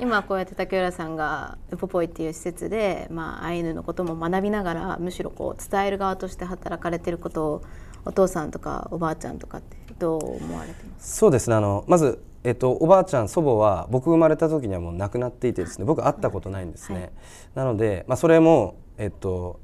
[0.00, 7.62] 今こうやって竹浦さんがウポポイっていう施設で、まあ、アイヌのことも学びながらむしろこう伝える側として働かれてることを
[8.04, 11.56] お父さんとかおばあちゃんとかってどう思われてますそうですね。
[11.56, 17.10] あのまずえっと、おばあちゃん祖母は僕生まれた時にはもう亡くなっていてですね僕会ったことないんですね、はい、
[17.54, 19.60] なので、まあ、それも、えっと、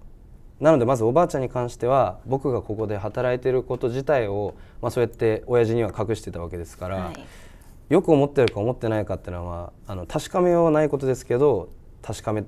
[0.60, 7.26] なのでまずおばあちゃんに関しては僕がここで働いてること自体を、まあ、そうやって親父には隠してたわけですから、はい、
[7.88, 11.70] よく思ってるか思ってないかっていうのはあの確かめようはないことですけど
[12.02, 12.44] 確かめ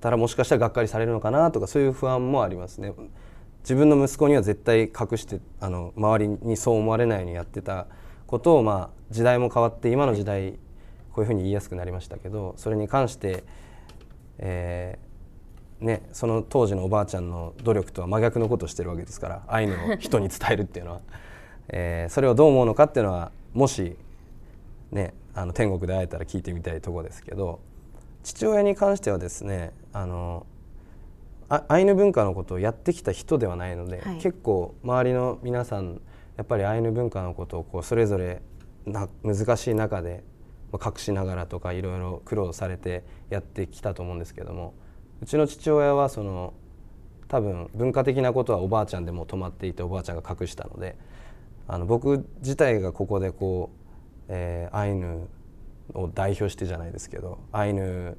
[0.00, 2.92] たらもしかしたらがっかりされるのかなとかそういう不安もありますね。
[3.60, 7.88] 自分の息子には絶対隠してあの周りにそう思われないようにやってた
[8.26, 10.52] ことを、まあ、時代も変わって今の時代
[11.12, 13.44] こういうふうに言いやすくなりましたけどそれに関して、
[14.38, 15.06] えー
[15.80, 21.00] ね、その当時のおばあちゃんの努力とは真逆のことをしてるわけですからアイヌを人に伝えるっていうのは、
[21.68, 23.96] えー、それをどう思うのかっていうのはもし、
[24.90, 27.60] ね、あの天国で会えたら聞いてみたいとこですけど
[28.22, 30.46] 父親に関してはですねあの
[31.48, 36.00] アイヌ文化のことをやってきた人ではないので、はい、結構周りの皆さん
[36.36, 38.42] やっぱりアイヌ文化のことをこうそれぞれ
[38.84, 40.22] な難しい中で
[40.72, 44.74] 隠しながらとかいろいろ苦労されてやってきたと思うんですけども
[45.22, 46.52] うちの父親はその
[47.28, 50.96] 多分文化的なことはおばあちゃんでも止まっていておばあちゃんが隠したので
[51.66, 55.28] あの僕自体がここでこう、えー、アイヌ
[55.94, 58.16] を代表してじゃないですけどアイヌ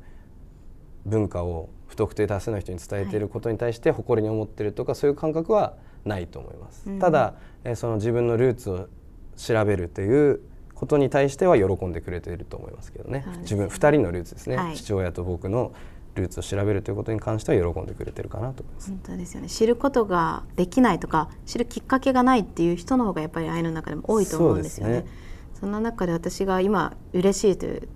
[1.06, 5.78] 文化を不特定多数の人に伝えていることに対して誇りに思ってるとか、そういう感覚は
[6.08, 6.90] ないと思います。
[6.90, 8.88] うん、ただ、えー、その自分のルーツを
[9.36, 10.42] 調べるという
[10.74, 15.72] ことに対しては喜んでくれていると思いますけどね、ね、自分2人のルーツですね、はい、父親と僕の
[16.16, 18.90] ルーツを調べるということに関しては喜んでくれてるかなと思います。
[18.90, 19.50] 本当ですよね。
[19.50, 25.06] 知ることができないとか知るきっかけがないっていう人の方がやっぱり愛の中でも多いと思うんですよね。
[25.54, 27.88] そ、ね、んな中で私が今嬉しいという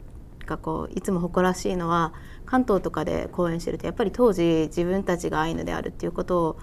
[0.46, 2.14] かこういつも誇らしいのは
[2.46, 6.58] 関東とかで講演してるとやっぱり当時自分たちがアイヌであるっていうことを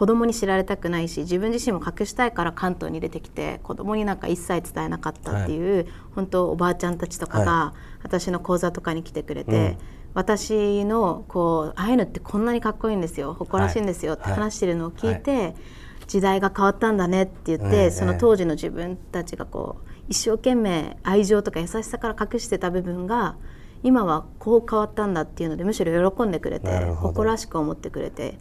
[0.00, 9.78] 子供に知られたくないし自分自身も隠したいから関東に出てきて子供になんか一切伝えなかったっていう、はい、本当おばあちゃんたちとかが、はい、私の講座とかに来てくれて、うん、
[10.14, 15.54] 私のこうああいうのってこんなにかっこいいんですよ誇らしいんですよって話してるのを聞いて、はい、
[16.06, 23.36] 時代が変わったんだねって言って、その当時の自分たちがこう一生懸命愛情とか優しさから隠してた部分が
[23.82, 28.38] 今はこう変わったんだっていうのでむしろ喜んでくれて誇らしく思ってくれて。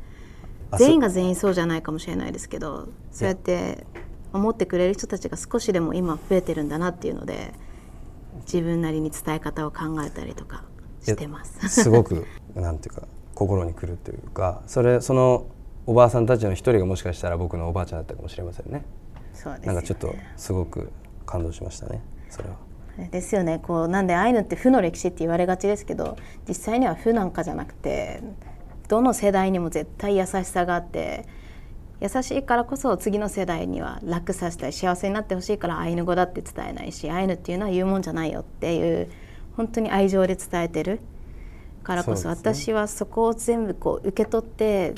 [0.77, 3.85] 全員が全員そうじゃないかもしれないですけどそうやって
[4.33, 7.53] 思ってくれる人たちが少しでも今増えてるんだなっていうので
[8.41, 10.63] 自分なりに伝え方を考えたりとか
[11.01, 11.67] してます。
[11.69, 15.45] すごく なんていうか心にくるというかそれその
[15.87, 18.85] おばあさんたちの一人がもしかしたら僕のおばあちゃんだったかもしれませんね。
[19.33, 20.91] そうです、ね、なんかちょっとすごく
[21.25, 22.55] 感動しましたねそれは。
[23.11, 28.21] ですよねこうなんでアイヌって負の歴史って言われがちですけど実際には負なんかじゃなくて
[28.89, 31.25] どの世代にも絶対優しさがあって
[32.01, 39.09] 優しいからこそ次の世代には楽させたい幸せになってほしいからアイヌ語だって伝えないしアイヌっていうのは言うもんじゃないよっていう
[39.55, 41.01] 本当に愛情で伝えてる
[41.83, 44.95] からこそ、ね、私はそこを全部こう受け取って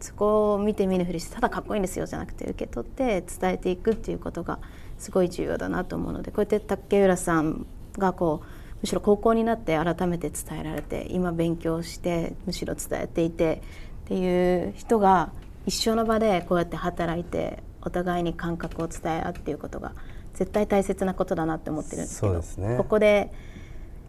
[0.00, 4.58] そこを見て見ぬふりしてただかっこいいんですよじゃなくて受け取って伝えていくっていうことが
[4.98, 7.66] すごい重要だなと思うのでこうやって竹浦さん
[7.96, 8.46] がこう
[8.84, 13.62] むしろ高校になって改めて伝えられて今勉強してむしろ伝えていて
[14.04, 15.32] っていう人が
[15.64, 19.94] 一緒の場でこうやって働いてお互いに感覚を伝え合うっていうことが
[20.34, 23.32] 絶対大切なことだなって思ってるんですけど、ね、ここで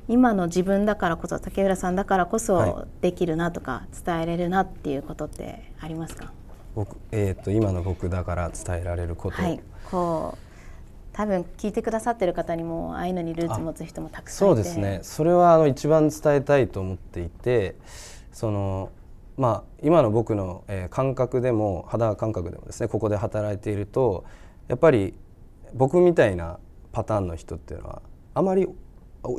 [0.10, 6.34] 今の自分だからこそ竹浦さんだからこそできるなとか伝えれるなっていうことってありますか、
[6.76, 10.45] 僕えーと、と今の僕だから伝えられること、はい、こう
[11.16, 15.00] 多分聞いてくださってる方にもああいうのにルーツ持つ人もたくさんそうですね。
[15.02, 17.76] それはあの一番伝えたいと思っていて
[18.34, 18.90] その
[19.38, 24.24] まあ、今の僕の、えー、感覚でも肌感覚でもですねここで働いていると
[24.68, 25.14] やっぱり
[25.74, 26.60] 僕みたいな
[26.94, 28.02] パターンの人っていうのは
[28.34, 28.68] あまり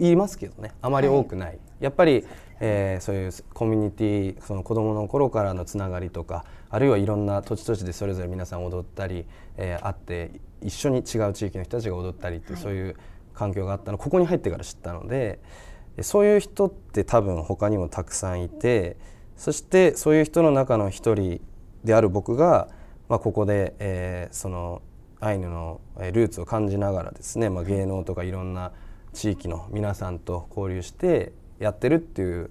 [0.00, 0.72] いますけどね。
[0.82, 2.24] あまり多くない、はい、やっぱり、
[2.60, 10.30] えー、そういうコミュニティその子どもの頃からのつながりとかあるいはいろんな土地土地でそれぞれ皆さん踊ったり、えー、会って
[10.62, 12.96] 一緒に違う地域の人たちが踊ったりってはい、そういう
[13.34, 13.98] 環境があったの。
[13.98, 15.40] ここに入ってから知ったので
[16.02, 18.96] そういう人って多分他にもたくさんいて
[19.36, 21.40] そしてそういう人の中の一人
[21.84, 22.68] である僕が、
[23.08, 24.82] まあ、ここで、えー、その
[25.20, 28.72] アイヌのルーツを感じながらですね、まあ、芸能とかいろんな
[29.16, 32.50] 地域の皆さんと交流してやってるっていう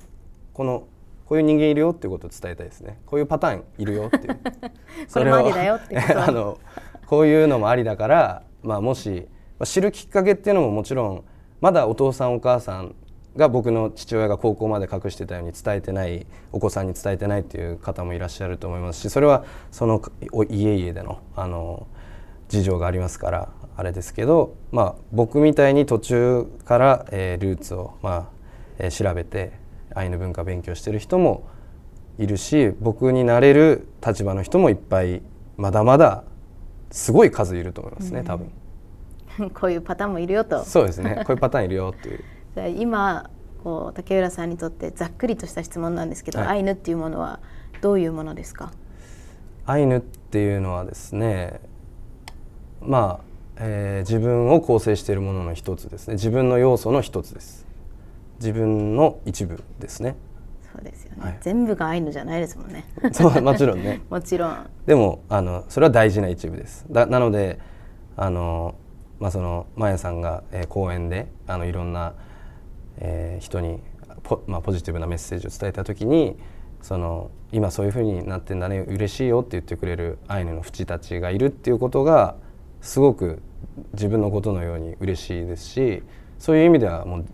[0.51, 0.87] この
[1.27, 2.99] こういう人間いるよっていうことを伝えたいですね。
[3.05, 4.39] こういうパターンいるよっていう。
[5.07, 6.57] それもありだよって あの
[7.05, 9.27] こういうのもありだから、まあ、もし、
[9.59, 11.23] まあ、知るきっかけっていうのももちろん
[11.61, 12.95] まだお父さんお母さん
[13.35, 20.01] が僕の父親が高校まで隠してたように伝えてないお子さんに伝えてないっていう方もいらっしゃると思いますしそれはその
[20.49, 21.85] 家々でのあの
[22.55, 28.25] 事情がありますからあれですけど、まあ、僕みたいに途中から、えー、ルーツを、まあ
[28.79, 29.51] えー、調べて
[29.93, 31.47] アイヌ文化勉強してる人も
[32.17, 35.21] いるし僕になれる立場の人もいっぱい
[35.57, 36.23] まだまだ
[36.91, 38.51] すごい数いると思いますね、多分。
[39.53, 40.63] こういうパターンもいるよと。
[40.63, 41.23] そうですね。
[41.25, 42.23] こういうパターンいるよっていう。
[42.55, 43.29] じゃ今
[43.63, 47.39] こう竹浦さんにとってざっくりとした質問なんですけど、はい、アイヌっていうものは
[47.81, 48.71] どういうものですか？
[49.65, 51.59] アイヌっていうのはですね。
[52.87, 53.25] まあ、
[53.57, 56.15] えー、自分を構成しているものの一つですね。
[56.15, 57.65] 自分の要素の一つです。
[58.39, 60.15] 自分の一部ですね。
[60.73, 62.85] そうですよね、はい、全部がアイヌじゃないですもんね。
[63.13, 64.01] そうもちろんね。
[64.09, 64.69] もちろん。
[64.85, 66.85] でもあのそれは大事な一部です。
[66.89, 67.59] だなので
[68.17, 68.75] あの
[69.19, 72.13] まあそのマヤさんが、えー、講演であのいろんな
[72.97, 73.79] えー、人に
[74.23, 76.37] ポ,、まあ、ポジティブなメッセージを伝えた時に
[76.81, 82.35] その今そういうふうになってんだね嬉しいよって言ってくれるアイヌの淵たちがいるっていうことが
[82.85, 83.41] すごく
[83.93, 86.03] 自分のことのように嬉しいですし
[86.37, 87.25] そういう意味ではもう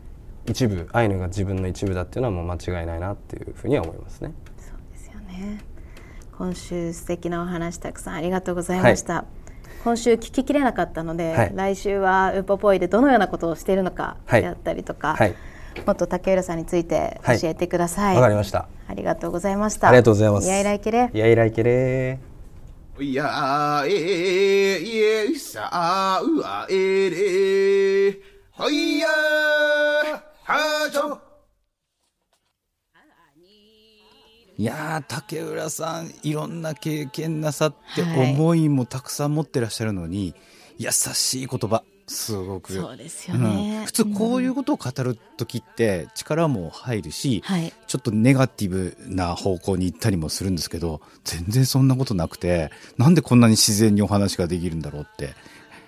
[0.48, 4.34] 一部アイヌが自分の一部だっていうのはもう間違いないなっていうふうには思いますね。
[4.58, 5.62] そうですよね
[6.38, 9.14] 今週素敵なお話たくさんありがとうございました。
[9.14, 9.26] はい
[9.84, 15.34] 今週聞ききれなかったので、はい、来週はウポポイでどのようなことをしているのかであったりとか、はい、
[15.88, 18.16] もっと竹浦さんについて教えてください。
[18.16, 18.68] わ、はい、かりました。
[18.88, 19.88] ありがとうございました。
[19.88, 20.46] ありがとうございます。
[20.46, 21.10] いやいらいけれ。
[21.12, 22.31] いやいらいけれ。
[23.04, 28.20] いやえいえさあうあえれ。
[28.52, 29.08] ほいや
[30.44, 31.20] はちょ。
[34.56, 40.36] いや竹浦さんいろんな経験なさって思いもたくさん持ってらっしゃるのに、
[40.78, 42.74] 優しい言葉すごく。
[42.74, 55.34] そうですよね、うん、普通こういうことを語る時って力も入るし、うん、ちょっとネガティブな方向に行ったりもするんですけど全然そんなことなくてなんでこんなに自然にお話ができるんだろうって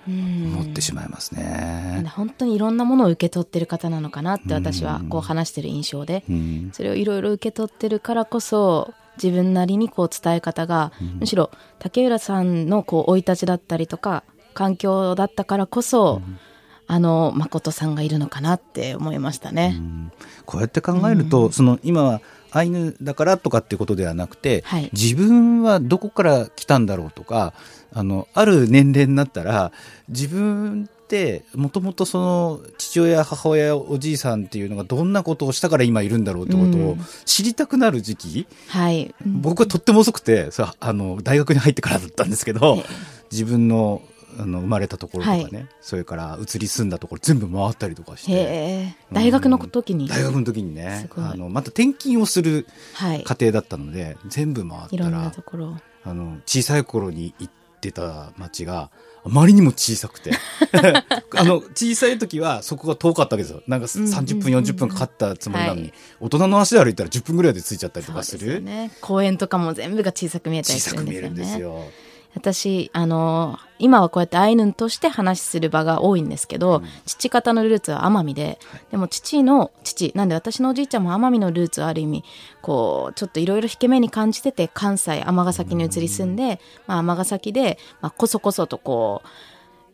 [0.07, 2.05] 思ってしまいますね。
[2.15, 6.23] 本当にいろんなものを受け取ってる方なのかなって私はこう話してる印象で、
[6.73, 14.23] それをいろいろ受け取ってるからこそ自分なりにこう伝え方が、むしろ竹浦さんのこう生い立ちだったりとか
[14.53, 16.39] 環境だったからこそ、うん、
[16.87, 19.79] あの誠さんがいるのかなって思いましたね。
[20.45, 27.53] こうやって考えると、その今はアイヌだからとかっていうことではなくて、はい、自分はどこから来たんだろうとか
[27.91, 29.71] あのある年齢になったら
[30.07, 42.83] 自分ってもともとその父親母親おじいさんっていうのがどんなことをしたから今いるんだろうってことを知りたくなる時期、うん、はい、僕はとっても遅くてあの大学に入ってからだったんですけど
[43.31, 44.03] 自分の
[44.39, 52.67] あの生まれたところとかね、はい、それから移り住んだところ全部回ったりとかして、大学の時に、大学の時にねあのまた転勤をする
[52.99, 55.31] 家庭だったので、はい、全部回ったら
[56.05, 58.91] あの小さい頃に行ってた町が
[59.25, 60.31] あまりにも小さくて。
[61.35, 63.63] あの小さい時はそこが遠かったわけですよ。
[63.67, 71.27] なんか30分40分かかったつもりなのに、大人の足で歩いたら10分ぐらいで着いちゃったりとかする、ね、公園とかも全部が小さく見えたりするんですよね。
[71.29, 78.59] 小さく見えるんですよ私、あの、今はこうやってアイヌンとして話する場が多いんですけど、うん、父方のルーツは奄美で、
[78.91, 82.23] でも父の父、なんで私のおじいちゃんも奄美のルーツはある意味、
[82.61, 89.27] こう、ちょっといろいろ引け目に感じてて、関西、尼崎に移り住んで、まあ尼崎で、まあこそこそとこう、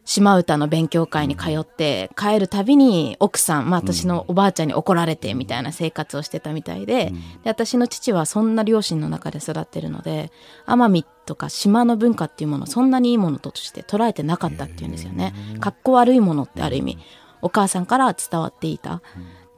[0.09, 7.11] 島唄の勉強会に通って帰るたびに奥さん、まあ、私のおばあちゃんに怒られてみたいな生活をしてたみたいで,、
[7.43, 10.31] で私の父はそんな両親の中で育ってるので
[10.65, 15.33] 奄美とか島の文化っていうものそんなにいいものとして捉えてなかったっていうんですよね。
[15.59, 16.97] かっこ悪いものってある意味。
[17.41, 18.95] お母さんから伝わっていた。
[18.95, 19.01] っ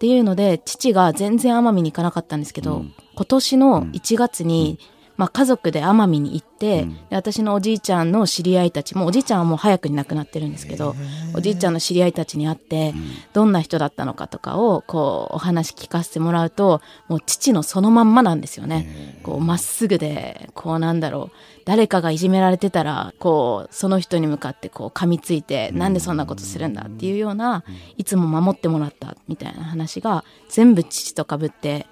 [0.01, 4.79] っていうので、父が全然奄美に行かなかったんですけど、うん、今年の1月に、
[5.17, 10.95] まあ、家族で奄美に行って、うん、私のおじいちゃんの知り合いたちもおじいちゃんはもう早くに亡くなってるんですけど
[11.35, 13.03] おじいちゃんの知り合いたちに会って、うん、
[13.33, 19.19] どんな人だったのかとかをこうお話聞かせてもらうともう父のそのまんまなんですよね。
[19.23, 21.37] こうまっすぐでこうなんだろう。
[21.63, 27.63] 誰かがいじめられてたらこうその人に向かってこう噛みついて、うん、なんでそんなことするんだっていうような、
[27.97, 31.85] いつも守ってもらったみたいな話が全部父とかぶって。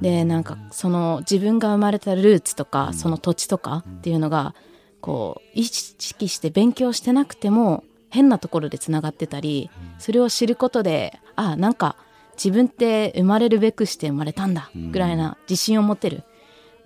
[0.00, 4.54] でなんかその自分が生まれたルーツとか、その土地とかっていうのが
[5.00, 11.96] こう意識して勉強してなくても変なところでつながってたりそれを知ることであなんか
[12.34, 16.24] 自分って生まれるべくして生まれたんだぐらいな自信を持てる。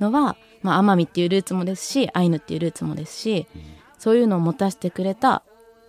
[0.01, 3.47] のは、まあ、奄美っていうルーツもですしアイヌっていうルーツもですし
[3.99, 5.43] そういうのを持たせてくれた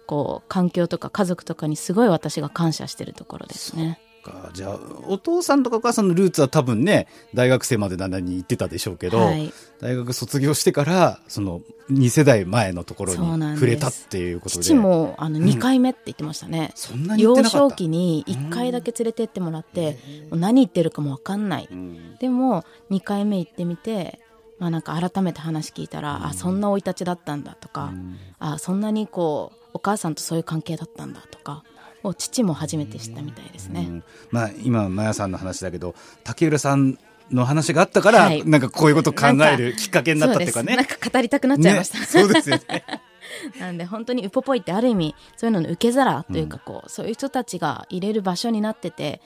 [0.08, 4.00] こう環境とか家族とかにすごい私が感謝してるところですね。
[4.26, 4.50] か。
[4.54, 11.62] じゃあ、お父さんとかお母さんのルーツは多分ね、大学生まで旦に行ってたでしょうけど、はい、大学卒業してから、その、
[11.92, 14.64] 2世代前のところに触れたっていうことで。
[14.64, 16.72] 父も、あの、2回目って言ってましたね。
[16.72, 20.00] うん、そんなに幼少期に1回だけ連れてってもらって、
[20.32, 21.68] うん、何言ってるかもわかんない。
[21.72, 24.20] うん、でも、2回目行ってみて、
[24.58, 27.94] まあなんか改めて話聞いたら、あ、そんな生い立ちだったんだとか、
[28.40, 31.64] あ、そんなにこう、お母さんとそういう関係だったんだとか、
[32.06, 34.04] を父も初めて知ったみたいですね。
[34.32, 36.98] まあ、今、マヤさんの話だけど、竹浦さん
[37.32, 40.76] の話があったから、はい、なんかこういうことを考えるきっかけになったっていうかね。
[40.76, 42.00] なんか語りたくなっちゃいました。
[42.00, 42.86] ね、そうですよね。
[43.60, 49.22] なんで本当にウポポイってある意味そういうのの受け皿というかこう、うん、そういう人たちが入れる場所になってて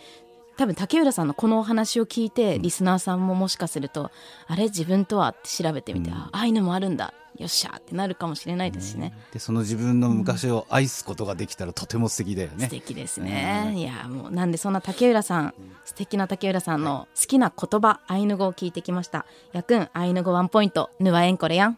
[0.60, 4.12] 多分竹浦さんのこのお話を聞いて、リスナーさんももしかすると
[4.46, 7.14] あれ自分とはって調べてみて、うん、ああいうのもあるんだ。
[7.38, 15.54] よっしゃってなるかもしれないですしね、でその自分の昔を愛すことができたらとても素敵だよね、素敵ですね、いやもうなんでそんな竹浦さん
[15.86, 19.26] 素敵な竹浦さんの好きな言葉アイヌ語を聞いてきました。
[19.54, 21.78] やくんアイヌ語ワンポイントぬわえんこれやん。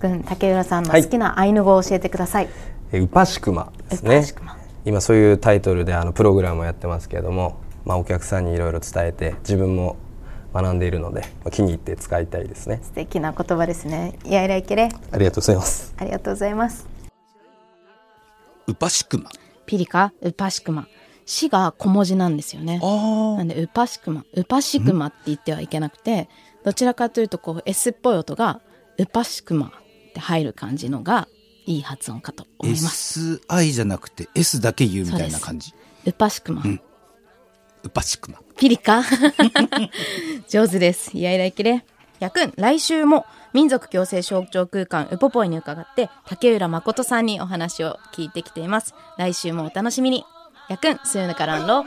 [0.00, 2.48] くん竹浦さんの好きなアイヌ語を教えてください、
[2.90, 4.24] はい、ウパシクマですね
[4.84, 9.96] 今そういうタイトルであのプログラムをやってますけれども、まあ、お客さんにいろいろ伝えて自分も
[10.52, 12.80] 学んでいるので気に入って使いたいですね。
[12.82, 14.18] 素敵な言葉ですね。
[14.24, 14.90] やいらいけれ。
[15.10, 15.94] ありがとうございます。
[15.96, 16.86] ありがとうございます。
[18.66, 19.30] ウパシクマ
[19.66, 20.12] ピリカ？
[20.20, 20.86] ウパシクマ
[21.26, 22.78] 死が小文字なんですよね。
[22.78, 26.28] なんでウパシクマウパシクマって言ってはいけなくて
[26.64, 28.60] どちらかというとこう S っぽい音が
[28.98, 29.70] ウパシクマっ
[30.12, 31.26] て入る感じのが
[31.66, 35.72] いい発音かと思います SI じゃなくて S だけ言うみたいな感じ
[36.06, 36.80] ウパシクマ、うん
[37.84, 38.38] ウパシクマ。
[38.56, 39.02] ピリカ？
[40.48, 41.10] 上手です。
[41.14, 41.84] いやいらいきれ。
[42.18, 48.94] やくん、来週も民族共生象徴空間ウポポイに伺って竹浦誠さんにお話を聞いてきています。
[49.18, 50.24] 来週もお楽しみに。
[50.70, 51.84] やくん、スーヌカランロ。